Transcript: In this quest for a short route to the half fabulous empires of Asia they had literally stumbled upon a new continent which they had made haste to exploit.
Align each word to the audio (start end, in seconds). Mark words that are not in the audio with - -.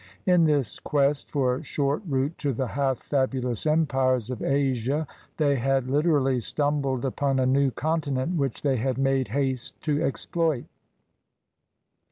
In 0.25 0.45
this 0.45 0.79
quest 0.79 1.29
for 1.29 1.53
a 1.57 1.63
short 1.63 2.01
route 2.07 2.35
to 2.39 2.53
the 2.53 2.65
half 2.69 2.97
fabulous 2.97 3.67
empires 3.67 4.31
of 4.31 4.41
Asia 4.41 5.05
they 5.37 5.57
had 5.57 5.87
literally 5.91 6.39
stumbled 6.39 7.05
upon 7.05 7.37
a 7.37 7.45
new 7.45 7.69
continent 7.69 8.35
which 8.35 8.63
they 8.63 8.77
had 8.77 8.97
made 8.97 9.27
haste 9.27 9.79
to 9.81 10.01
exploit. 10.01 10.65